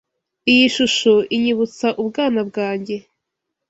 Iyi 0.51 0.65
shusho 0.75 1.13
inyibutsa 1.35 1.87
ubwana 2.01 2.39
bwanjye. 2.49 2.95